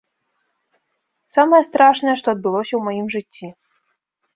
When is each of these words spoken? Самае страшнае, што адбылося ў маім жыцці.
Самае 1.37 1.61
страшнае, 1.69 2.15
што 2.25 2.37
адбылося 2.37 2.71
ў 2.75 2.81
маім 2.91 3.07
жыцці. 3.19 3.57